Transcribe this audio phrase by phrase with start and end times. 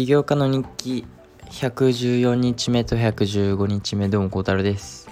[0.00, 1.04] 起業家の日記
[1.50, 5.10] 114日目と115日目どうも孝太郎です。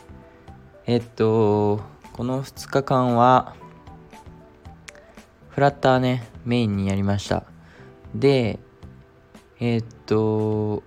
[0.87, 1.83] えっと
[2.15, 3.55] この2日間は
[5.51, 7.45] フラッターねメインにやりました。
[8.15, 8.61] で
[9.61, 10.83] えっと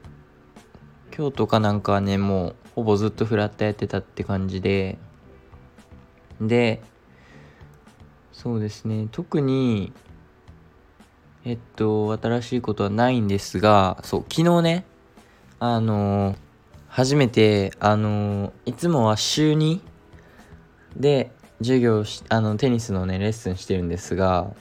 [1.12, 4.98] 京都かなんかはねもうほぼずっとフラッターやってたって感じで
[6.42, 6.82] で
[8.34, 9.94] そうですね特に
[11.44, 14.86] えっと、新しいことはないんですが、そう、昨日ね、
[15.60, 16.38] あのー、
[16.88, 19.82] 初めて、あのー、いつもは週2
[20.96, 24.54] で授業し、あの、テニスのね、レッスンしてるんですが、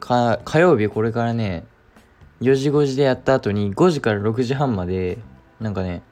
[0.00, 1.66] 火曜日これからね、
[2.40, 5.18] 4時5時でやった後に5時から6時半まで、
[5.60, 6.02] なんかね、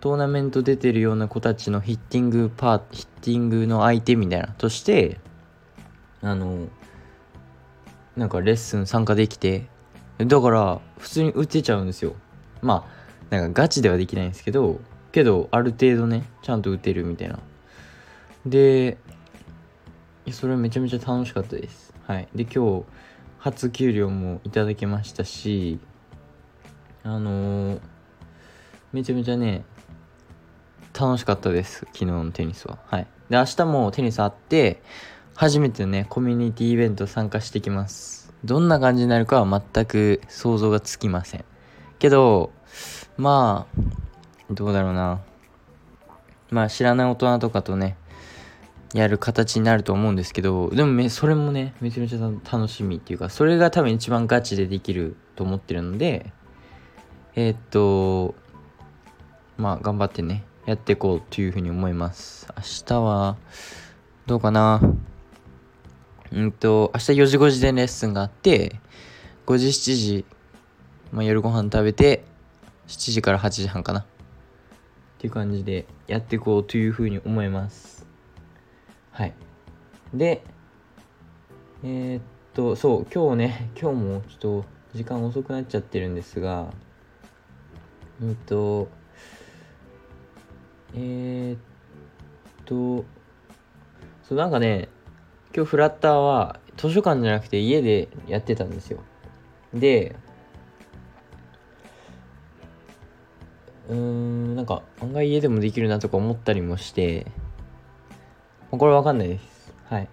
[0.00, 5.20] トーナメント出てるような子たちのヒッティングパー、ヒッティングの相手みたいな、として、
[6.22, 6.68] あのー、
[8.16, 9.66] なんかレッスン参加できて
[10.18, 12.14] だから普通に打てちゃうんですよ。
[12.62, 12.86] ま
[13.30, 14.80] あなんかガチではできないんですけど
[15.12, 17.38] けどある程度ねちゃんと打てるみたいな。
[18.46, 18.96] で
[20.30, 21.92] それめちゃめちゃ楽しかったです。
[22.06, 22.28] はい。
[22.34, 22.84] で今日
[23.38, 25.78] 初給料もいただけましたし
[27.04, 27.80] あのー、
[28.92, 29.64] めちゃめちゃね
[30.98, 31.80] 楽しかったです。
[31.92, 32.78] 昨日のテニスは。
[32.86, 33.06] はい。
[33.28, 34.82] で明日もテニスあって
[35.36, 38.32] 初めてね、コミュニティイベント参加してきます。
[38.42, 41.44] どんな感じになるかは全く想像がつきません。
[41.98, 42.52] けど、
[43.18, 43.82] まあ、
[44.50, 45.20] どうだろうな。
[46.50, 47.98] まあ知らない大人とかとね、
[48.94, 52.18] やる形になると思うんですけど、でもめ、それもね、めちゃめちゃ
[52.50, 56.32] 楽しみっていうか、それが多分一番ガチでできると思ってるので、
[57.34, 58.34] えー、っと、
[59.58, 62.48] まあ頑張ってね、やっていこうというふうに思います。
[62.56, 63.36] 明日は、
[64.24, 64.80] どうかな
[66.32, 68.80] うんと、明日4時5時でレッスンがあって、
[69.46, 70.24] 5時7時、
[71.12, 72.24] まあ、夜ご飯食べて、
[72.88, 74.00] 7時から8時半かな。
[74.00, 74.04] っ
[75.18, 78.06] ていう感じでやっていこうというふうに思います。
[79.12, 79.34] はい。
[80.12, 80.42] で、
[81.82, 82.22] えー、っ
[82.54, 84.64] と、そう、今日ね、 今日もちょっと
[84.94, 86.72] 時間遅くなっちゃってるんですが、
[88.20, 88.88] うんと、
[90.94, 91.58] えー、っ
[92.64, 93.04] と、
[94.22, 94.88] そう、なんかね、
[95.56, 98.98] 今日フラッターは図書館じゃなくて家でやってたんですよ。
[99.72, 100.14] で、
[103.88, 107.26] うーん、なんか案外家でもできるなとか思ったりもして、
[108.70, 109.72] これわかんないです。
[109.88, 110.08] はい。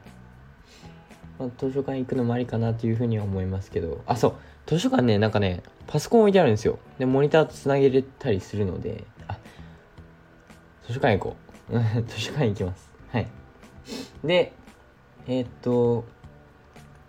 [1.38, 4.34] まあ、図書館行くのもありかなというふうには思いますけど、あ、そう、
[4.66, 6.80] 図書館ね、なんかね、パソコン置いてあるんですよ。
[7.00, 9.38] で、モニターとつなげれたりするので、あ、
[10.88, 11.36] 図書館行こ
[11.70, 11.80] う。
[12.08, 12.90] 図書館行きます。
[13.12, 13.28] はい。
[14.24, 14.54] で、
[15.28, 16.06] えー、っと、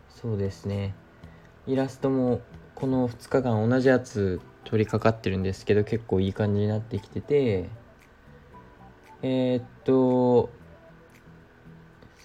[0.08, 0.94] そうですね。
[1.66, 2.42] イラストも
[2.74, 7.70] この2日間同じやつ取り掛かってるんですけど結構いい感じになってきてて
[9.22, 10.50] えー、っと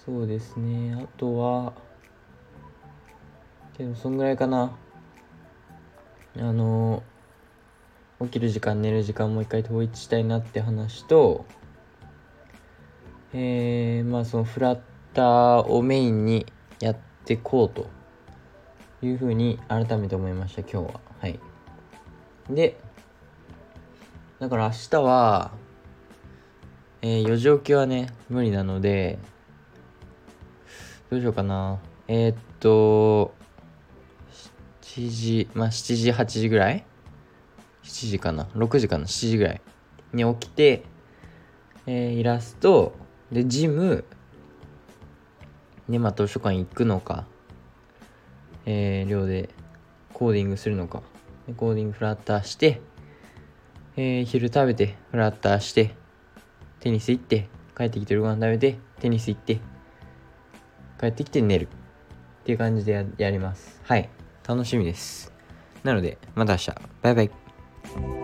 [0.04, 1.72] そうですねあとは
[3.78, 4.76] けどそんぐらいかな
[6.36, 7.02] あの
[8.20, 11.46] 起きる時間寝る時間もう一回統一したいなって話と
[13.32, 16.46] えー、まあそのフラットターをメインに
[16.80, 17.88] やっていこうと
[19.02, 21.00] いうふうに改めて思いました今日は。
[21.20, 21.38] はい。
[22.48, 22.78] で
[24.38, 25.52] だから明日は
[27.02, 29.18] えー、4時起きはね無理なので
[31.08, 31.80] どうしようかな。
[32.08, 33.34] えー、っと
[34.82, 36.84] 7時まあ7時8時ぐらい
[37.84, 39.60] ？7時かな？6時かな？7時ぐらい
[40.12, 40.84] に起きて、
[41.86, 42.92] えー、イラスト
[43.32, 44.04] でジム
[45.90, 47.26] で、まあ、図書館行くのか、
[48.66, 49.48] えー、寮で
[50.12, 51.02] コーディングするのか、
[51.56, 52.80] コーディングフラッターして、
[53.96, 55.94] えー、昼食べて、フラッターして、
[56.80, 59.60] テニス行って、帰ってきてご飯食べて、テニス行って、
[60.98, 61.68] 帰ってきて寝る。
[62.40, 63.80] っていう感じでやります。
[63.84, 64.08] はい。
[64.46, 65.32] 楽しみです。
[65.84, 66.74] なので、また明日。
[67.02, 68.19] バイバイ。